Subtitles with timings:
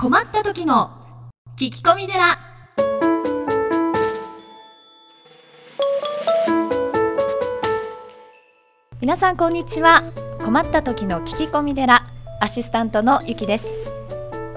[0.00, 0.90] 困った時の
[1.58, 2.38] 聞き込み寺。
[9.02, 10.02] 皆さんこんにちは。
[10.42, 12.06] 困った時の聞き込み寺。
[12.40, 13.66] アシスタントのゆきです。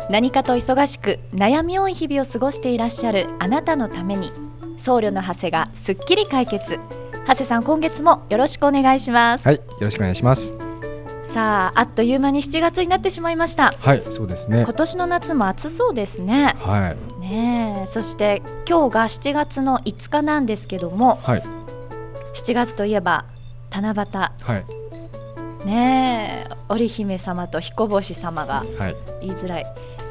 [0.10, 4.32] 何かと忙しく悩み多い日々を過ごしていらっしゃるあなたのために
[4.78, 6.80] 僧侶の長谷がすっきり解決。
[7.28, 9.46] 長谷さん今月もよろしくお願いします。
[9.46, 10.63] はい、よろしくお願いします。
[11.34, 13.74] さああっという間に7月になってしまいました。
[13.80, 14.62] はい、そうですね。
[14.62, 14.74] 今。
[14.74, 16.56] 年の夏も暑そうですね。
[16.60, 21.44] はい、ねえそして今日が7月の5日なんですけどもはい、
[22.36, 23.26] 7月といえば
[23.72, 24.18] 七夕。
[24.18, 24.32] は
[25.64, 29.66] い、ねえ織姫様と彦星様がはい、言いづらい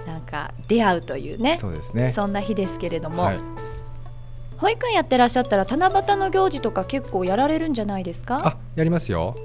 [0.09, 2.11] なんか出会うというねそうですね。
[2.11, 3.39] そんな日ですけれども、はい、
[4.57, 8.41] 保育園やってらっしゃったら七夕の行事とか結構やられるんじゃないですか？
[8.45, 9.37] あ、やりますよ。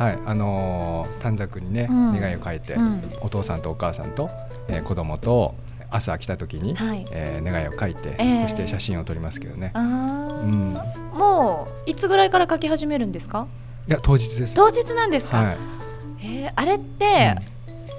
[0.00, 2.18] はい、あのー短冊にね、うん。
[2.18, 3.02] 願いを書いて、うん。
[3.20, 4.30] お父さんとお母さんと、
[4.66, 5.54] えー子供と
[5.90, 7.04] 朝来た時に、はい。
[7.12, 8.42] えー願いを書いて、えー。
[8.44, 9.72] そして写真を撮りますけどね。
[9.74, 10.72] あうーん、
[11.18, 13.46] もういつぐらいから書き始めるんですか？
[13.86, 14.54] いや当日です。
[14.54, 15.56] 当日なんですか、はい。
[16.22, 17.36] えーあれって、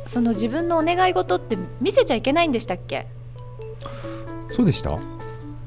[0.08, 3.06] その自分のお願い事って見せちゃいけないんでしたっけ？
[4.50, 4.98] うんそうでした？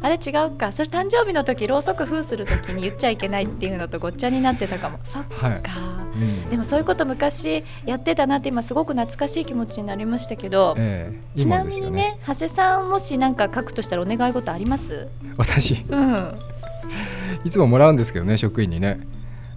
[0.02, 0.72] あれ違うか。
[0.72, 4.98] それ誕生日の時ろうそく封する時に言っちゃいけないっていうのとごっちゃになってたかも。
[5.04, 5.62] そっか、はい。
[6.14, 12.18] うんでもそういうこと昔やってたなって今すごく懐かしい気持ちになりましたけど、えー、いいちもなんみにね。
[12.26, 15.08] 長谷さんもし何か書くとしたらお願い事あります？
[15.36, 16.34] 私、うん
[17.44, 19.00] いつももらうんですけどね、職員にね。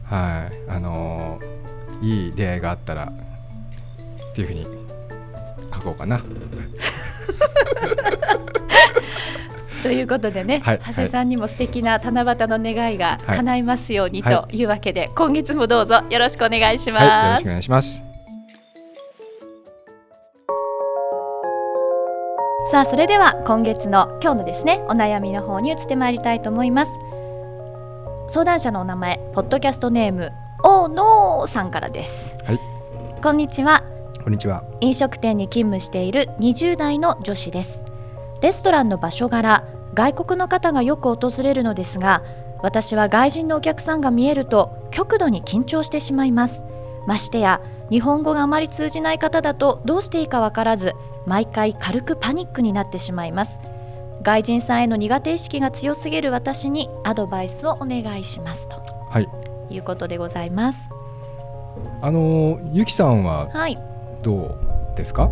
[0.03, 1.57] はい、あのー
[2.05, 3.05] いい出会いがあったら。
[3.05, 4.65] っていうふうに。
[5.73, 6.21] 書こうかな。
[9.83, 13.37] ということでね、はい長谷さんにも素敵な七夕の願いがはい。
[13.37, 17.05] 叶いますようにはというわけで、今月もどうぞよろしくお願いします。
[17.05, 18.03] はい、よろしくお願いします。
[22.69, 26.91] さあそれでは今月の今日のですねお悩みの方に移ってまいりたいと思います。
[28.29, 30.33] 相談者のお名前ポッドキャストネーム
[30.65, 32.13] おのーさんからです。
[32.43, 32.59] はい。
[33.23, 33.83] こんにちは。
[34.21, 34.65] こんにちは。
[34.81, 37.79] 飲食店に勤務している20代の女子です
[38.41, 42.23] レストランの場所柄外国の方がよく訪れるのですが
[42.61, 46.61] 私は外人のお客さんが見えると極度に緊張してしまいます
[47.07, 50.93] ましてや日本語があまり通じない方だとどうしていいかわからず
[51.25, 53.59] 毎回軽くパニックになってしまいます
[54.23, 58.75] 外人さんへの苦手意識が強すぎる私にアドバイスをお願いしますと
[59.09, 59.27] はい。
[59.73, 60.79] いうことでございます
[62.01, 63.77] あのーゆきさんははい
[64.23, 64.57] どう
[64.97, 65.29] ですか？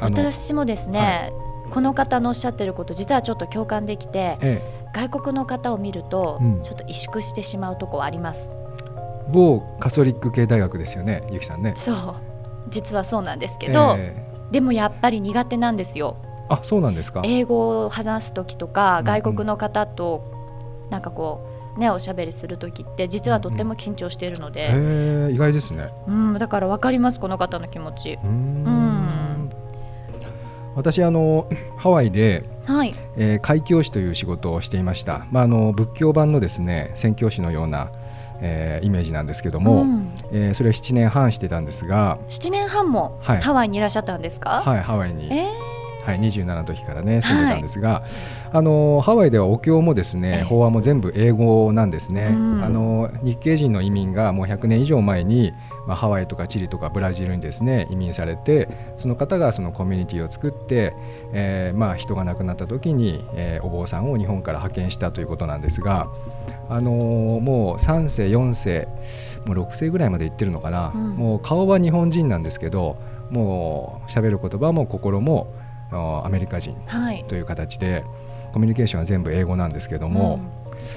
[0.00, 0.16] あの。
[0.32, 1.32] 私もですね、
[1.74, 6.62] この方のおっしゃってること実はちょっと共感できてえ外国の方を見ると、うん。
[6.62, 8.48] ちょっと萎縮してしまうとこはあります。
[9.28, 11.74] え、某カソリック系大学ですよね、ゆきさんね。
[11.76, 12.14] そう。
[12.68, 14.52] 実はそうなんですけど、ええ。
[14.52, 16.16] でもやっぱり苦手なんですよ。
[16.48, 17.22] あ、そうなんですか。
[17.24, 21.44] 英語を話す時とか、うん外国の方となんかこ
[21.76, 25.88] うねおしゃべりする時って実はとっても緊張しているのへで、え、意外ですね。
[26.06, 28.18] うん、だから分かりますこの方の気持ち。
[28.24, 28.73] うん
[30.74, 32.92] 私あのハワイで、はい。
[33.16, 35.26] えー開教師という仕事をしていました。
[35.30, 37.90] まああの仏教版のですね宣教師のような、
[38.40, 43.40] えーイメージなんですけども、うん、えーそれを7年半してたんですが、7年半もはい。
[43.40, 45.32] ハワイにいらっしゃったんですか、はいハワイに。
[45.32, 45.48] え
[46.04, 48.02] はい、27の時からね住んでたんですが、
[48.52, 50.22] あのハワイではお経もですええ。
[50.22, 52.62] ね法話も全部英語なんですね、うん。
[52.62, 55.54] あの日系人の移民がもう100年以上前に、
[55.86, 60.94] まあ、ハワイとかチリとかブラジルにですね移民されてその方がそのコミュニティを作って、
[61.32, 66.08] えーまあ、人が亡くなった時に、えーお坊さんを日本から派遣したということなんですが、
[66.68, 68.88] あのもう3世4世
[69.46, 71.10] もう6世ぐらいまで行ってるのかな、うん。
[71.16, 72.98] もう顔は日本人なんですけど
[73.30, 75.54] もう喋る言葉も心も
[75.90, 77.24] アメリカ人ーはい。
[77.28, 78.04] という形で
[78.52, 80.40] コミュニケーションは全部英語なんですけども、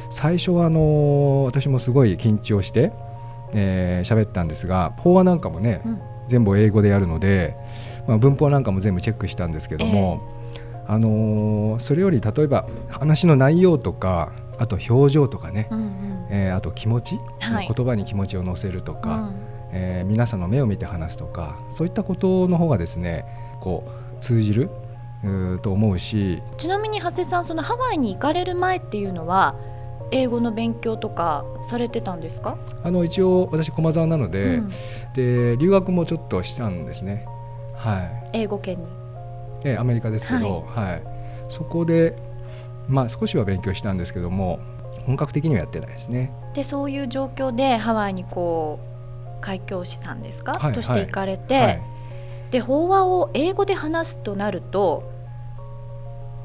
[0.10, 2.92] 最初はあの私もすごい緊張して
[3.54, 6.02] えー喋ったんですが法話なんかもね、うん。
[6.28, 7.56] 全部英語でやるので、
[8.08, 10.22] まあ、文法なんかも全部チェックしたんですけども、
[10.88, 16.28] あのーそれより例えば話の内容とかあと表情とかね、うんうん。
[16.30, 17.72] えーあと気持ち、はい。
[17.74, 19.36] 言葉に気持ちを乗せるとか、うん。
[19.72, 23.26] えー皆さんの目を見て話すとかそういったことの方がですね
[23.62, 24.70] こう通じる
[25.62, 29.56] と思うしちなみに長谷さんそのハワイに行かれる前っていうのは
[30.12, 34.70] 英語の勉強とかされてたんですか、あの一応私駒沢なので,、うん。
[35.14, 37.26] で留学もちょっとしたんですね。
[37.76, 38.30] はい。
[38.34, 38.86] 英語圏に。
[39.64, 41.04] えーアメリカですけど、はい。
[41.50, 42.16] そこで、
[42.88, 44.60] まあ、少しは勉強したんですけども
[45.06, 46.32] 本格的にはやってないですね。
[46.54, 48.80] でそういう状況でハワイにこ
[49.40, 50.74] う開教師さんですか、はい。
[50.74, 51.82] として行かれて、はい。
[52.52, 55.12] で法話を英語で話すとなると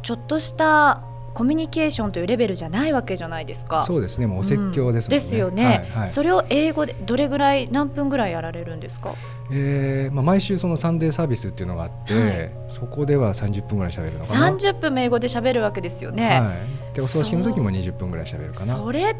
[0.02, 1.02] ちょっとした
[1.34, 3.82] コミュニケーションというレベルじゃないわけじゃないですか。
[3.84, 6.10] そうですねもうお説教ですもんね、ですよね、はいはい。
[6.10, 9.14] それを英語でどれぐらい何分ぐらいやられるんですか？
[9.50, 12.50] えーまあ、毎週そのサンデーサービスっていうのがあって、はい。
[12.70, 14.50] そこでは30分ぐらい喋るのかな。
[14.50, 16.40] 30分も英語で喋るわけですよね。
[16.40, 16.54] は
[16.92, 18.76] い、でお葬式の時も20分ぐらい喋るかな。
[18.76, 19.14] それっは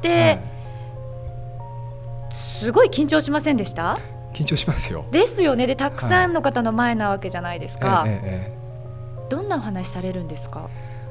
[0.00, 0.38] て
[2.30, 2.34] い。
[2.34, 3.98] すごい緊張しませんでした？
[4.34, 5.04] 緊張しますよ。
[5.10, 5.66] ですよね。
[5.66, 8.58] でたくさんの方の前なわけじゃないですか、ええええ。
[9.30, 10.68] どんなお話されるんですか？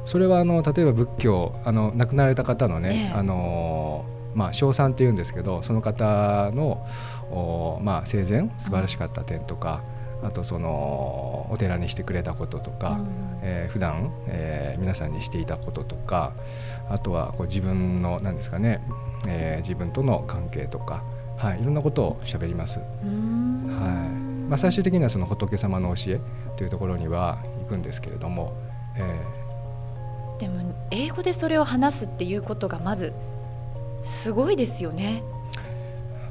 [0.07, 3.17] それはあの例えば仏教あの亡くなられた方のね、ええ。
[3.17, 6.85] あのまあ称賛っていうんですけどその方の
[7.29, 9.83] おまあ生前素晴らしかった点とか、
[10.23, 13.07] あとそのお寺にしてくれたこととか、うん
[13.41, 16.33] えー普段、えー皆さんにしていたこととか
[16.89, 18.79] あとはこう自分の何ですかね、
[19.27, 21.03] えー自分との関係とか、
[21.35, 22.79] はい、いろんなことを喋ります。
[22.79, 23.65] うーん。
[23.67, 24.49] はい。
[24.49, 26.19] まあ、最終的にはその仏様の教え
[26.55, 28.53] というところには行くんですけれども、
[28.95, 29.01] え
[30.39, 33.13] でも英語でそれを話すっていうことがまず
[34.05, 35.23] すごいですよね。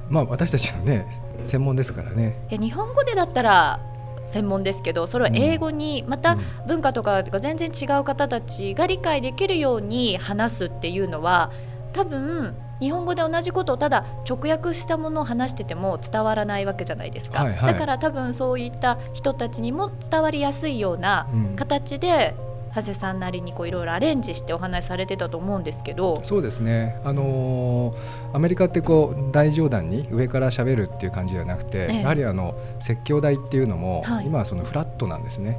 [0.08, 1.06] ーまあ、私たちのね
[1.44, 2.36] 専門ですからね。
[2.50, 3.80] いや日本語でだったら
[4.24, 6.40] 専門ですけどそれを英語にまたうん。
[6.66, 11.50] 文化とかが全然違う方たちが理解できるように話すっていうのは
[11.92, 17.72] 多分日本語で同じことをただ直訳したものを話してても伝わらないわけじゃないですか、はいはい。
[17.72, 21.56] だから多分そういった人たちにも伝わりやすいようなうん。
[21.56, 22.34] 形で
[22.76, 27.96] 長谷さんなりにこういろいろアレンジしてお話しされてたと思うんですけど、そうですね、あのー
[28.34, 32.00] アメリカってこう大冗談に上から喋るっていう感じではなくて、ええ。
[32.02, 34.26] やはりあの説教台っていうのも、はい。
[34.26, 35.58] 今はそのフラットなんですね。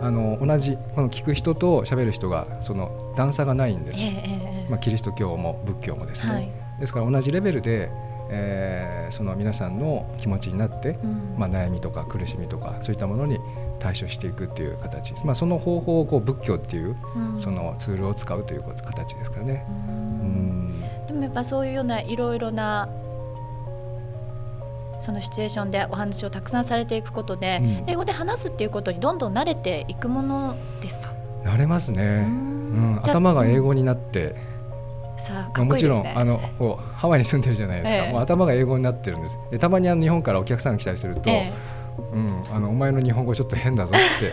[0.00, 4.00] あの同じこの聞く人と喋る人がその段差がないんです。
[4.00, 4.66] え。
[4.70, 6.52] まあ、キリスト教も仏教もですね、はい。
[6.78, 7.90] ですから同じレベルで、
[8.30, 11.34] えーその皆さんの気持ちになって、うん。
[11.38, 13.38] まあ、悩みとか苦しみとかそういったものに
[13.78, 17.40] 対処していくっていう形、まあ、その方法をこう仏教っていううん。
[17.40, 19.66] そのツールを使うという形ですからね。
[21.06, 22.88] でもやっぱそういうようないろいろな
[25.00, 27.84] そのシチュエーションでお話をたくさんされていくことで、うん。
[27.86, 31.12] 英語で話すっていうことにどんどん慣れていくものですか？
[31.44, 33.00] 慣れますね、ううん。
[33.04, 34.34] 頭が英語になって、
[35.18, 36.06] さあまかあ、もちろん。
[36.06, 36.40] あの
[36.94, 38.12] ハワイに住んでるじゃないですか、ええ。
[38.12, 39.38] もう頭が英語になってるんです。
[39.52, 41.52] でたまにあの日本からお客さんが来たりすると、え
[42.12, 44.32] うん、あのお前の日本語ちょっと変だぞって。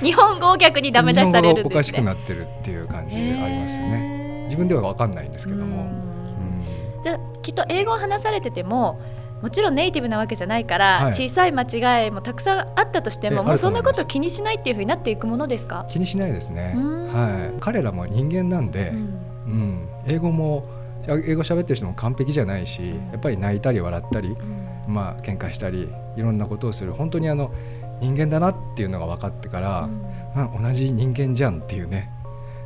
[0.00, 1.62] え 日本語を逆にダメ出しされるね。
[1.64, 5.80] おかしくなってるっていう感じでありますよね、ね自分では分かんないんですけども、うん。
[5.80, 6.04] うん
[7.02, 8.98] じゃあきっと英語を話されてても
[9.42, 11.14] もちろんネイティブなわけじゃないから、はい。
[11.14, 16.72] 小さい間違いもたくさんあったとしてもええもうそんなこと気にしないっていうふうになっていくものですか、気にしないですね。
[16.74, 17.06] う、ん。
[17.08, 18.96] はい、彼らも人間なんで、うん。
[18.96, 19.88] うん。
[20.06, 20.64] 英語も
[21.08, 24.64] 英語喋ってる人も完璧じゃないしやっぱり泣いたり笑ったりうん。
[24.86, 26.92] まあ喧嘩したりいろんなことをする。
[26.92, 27.52] 本当にあの
[28.00, 29.88] 人間だなっていうのが分かってから、
[30.34, 32.10] あ同じ人間じゃんっていうね、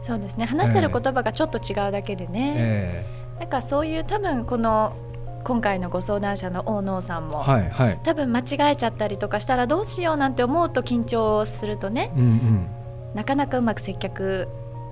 [0.03, 0.47] そうですね。
[0.47, 3.07] 話してる言葉がちょっと違うだけでね、え
[3.41, 4.97] なんかそういう多分この
[5.45, 12.67] 今回のご相談者の大野さんも、ーはいはい、多分間違えちゃったりとかしたらどうしようなんて思うと緊張するとねうんうん、
[13.15, 14.49] なかなかうまく接客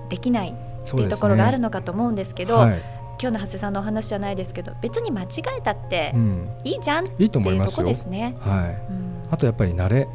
[0.09, 5.27] できないっていうところがあるのかと思うんですけどはい今日の長谷さんのお話じゃないですけど別に間違
[5.57, 7.85] えたってうん、いいじゃんっいいいうとこ思いますよ。
[7.85, 8.35] ですね。
[8.39, 10.07] はい、うん、あとやっぱり慣れ、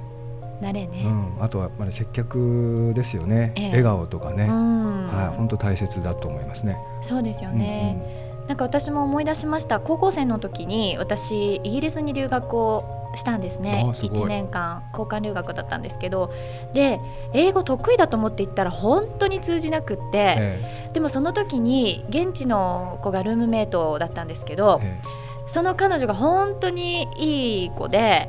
[0.60, 1.02] 慣れね。
[1.04, 1.08] う
[1.40, 3.68] ん、あとはやっぱり接客ですよね、ええ。
[3.68, 5.06] 笑顔とかね、うん。
[5.08, 6.78] はい、本当大切だと思いますね。
[7.02, 9.80] そうですようんね、なんか私も思い出しました。
[9.80, 13.86] 高校生の時に私イギリスに留学をしたんですね。
[13.88, 14.20] あすごい。
[14.20, 16.30] 1年間交換留学だったんですけど。
[16.74, 17.00] で
[17.32, 25.00] 英語得意だと思って行ったら本当に通じなくって、えでもその時に現地の子がルームメイトだったんですけど、え
[25.46, 28.28] その彼女が本当にいい子で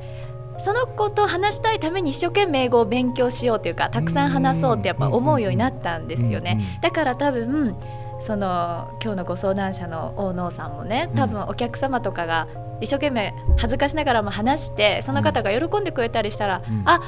[0.58, 6.80] その子と話したいために一生懸命英語を勉強しようというかたくさん話そうってやっぱ思うようになったんえですよね。
[6.82, 7.75] だから多分
[8.25, 12.48] その今日のご相談者の大野さんもね多分お客様とかが
[12.82, 16.84] 一生懸命恥ずかしながらも話してその方が喜んでくれたりしたら、うん。
[16.86, 17.01] あ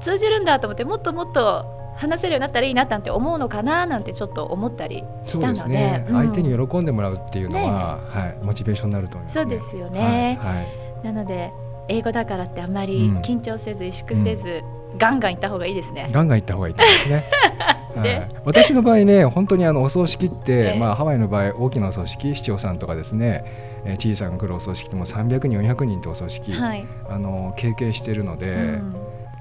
[0.00, 1.64] 通じるんだと思ってもっともっと
[1.96, 5.52] 話せるようになったらいいななんて思うのかななんてちょっと思ったりしたので。
[5.52, 6.16] ですね、うん。
[6.16, 9.42] 相手に喜んでもらうっていうのは、はい、モチベーションになると思います、ね。
[9.42, 10.38] そうですよね。
[10.42, 10.56] はい。
[10.56, 11.04] はい。
[11.04, 11.52] なので
[11.88, 13.18] 英語だからってあまりうん。
[13.18, 14.62] 緊張せず萎縮せず、
[14.98, 16.10] ガンガン行った方がいいですね。
[16.12, 17.24] ガンガン行った方がいいと思いますね。
[17.94, 20.78] はでい、私の場合ね、本当にあのお葬式って、ええ。
[20.78, 23.44] まあ、ハワイの場合、大きなお葬式、市長さんとかですね、
[23.84, 28.94] えー小さな来るお葬式でも300人、400人とお葬式、はい、あの経験しているので、うん。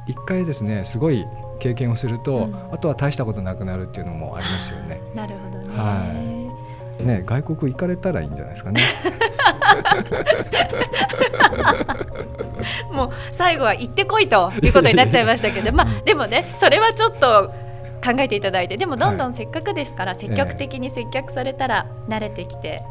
[0.08, 1.26] 一回ですね、すごい
[1.60, 2.56] 経験をすると、うん。
[2.72, 5.00] あとは大したことなくなるっていうのもありますよね。
[5.16, 5.78] なるほどね。
[5.78, 6.42] は
[7.02, 8.82] ね、外国行かれたらいいんじゃないですかね。
[12.92, 17.52] もう最後は行ってこいということになっちゃいましたけど、まあでもねそれはちょっと
[18.04, 22.82] 考えていただいてでもどんどんせっかくですから、積極的に接客されたら慣れてきて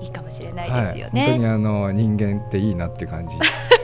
[0.00, 1.22] いいかもしれないですよね。
[1.22, 3.36] はい、本当にあの人間っていいなって感じ。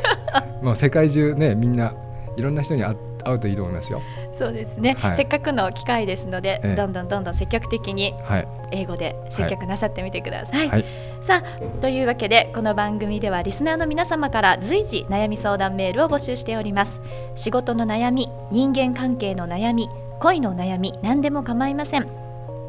[0.63, 1.95] もう世界中ねみんな
[2.37, 4.03] いろんな人に会会うといいと思いますよ。
[4.39, 5.17] そうですね、はい。
[5.17, 6.75] せっかくの機会ですので、ええ。
[6.75, 8.49] どんどんどんどん積極的にはい。
[8.73, 10.69] 英語で接客なさってみてください。
[10.69, 10.85] はい。
[11.23, 17.01] さあというわけでこの番組ではリスナーの皆様から随時悩み相談メールを募集しております。
[17.35, 22.07] 仕事の悩み人間関係の悩み恋の悩み何でも構いません。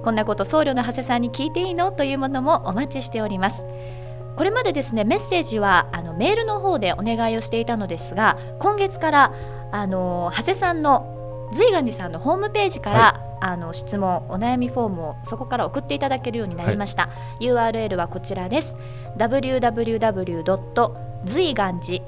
[0.03, 1.91] こんなこと僧侶の長谷さんに聞いていいの？
[1.91, 3.61] というものもお待ちしております。
[4.37, 9.33] これまでですねメッセージはあのメールの方でお願いをしていたのですが今月から
[9.71, 17.09] あの長谷さんの随願寺さんのホームページから、はあの質問お悩みフォームをそこから送っていただけるようになりました、
[17.41, 18.75] URL はこちらです。
[19.17, 20.91] www.
[21.25, 22.01] 随願寺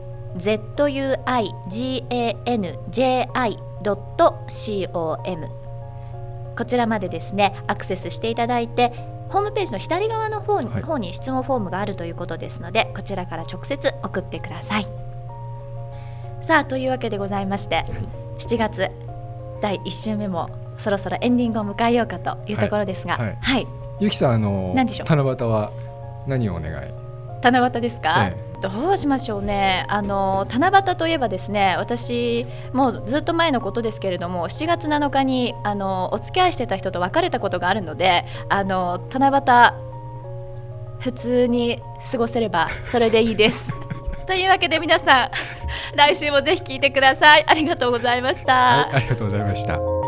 [3.83, 5.47] zuiganji.com
[6.57, 8.89] こちらまでですねアクセスしていただいて
[9.29, 10.81] ホームページの左側の方に,、はい。
[10.83, 14.87] 方に質問フォームがあるということですのでこちらから直接送ってください。
[16.43, 17.85] さあというわけでございまして、
[18.39, 18.91] 7月
[19.61, 23.37] 第1週目もそろそろエンディングを迎えようかというところですが、はい。
[23.39, 23.67] はい、
[24.01, 25.07] ゆきさんあの何でしょう？
[25.07, 25.71] 七夕は
[26.27, 26.91] 何をお願い、
[27.41, 39.93] 七夕ですか、えどうしましょうねあの七夕といえばですね私もうずっと前のことですけれども7月7日にあのお付き合いしてた人と別れたことがあるのであの七夕
[41.01, 43.74] 普通に過ごせればそれでいいです。
[44.25, 45.29] というわけで皆さん
[45.98, 47.43] 来週もぜひ聞いてください。
[47.46, 48.53] ありがとうございました。
[48.53, 50.02] はい、ありがとうございました。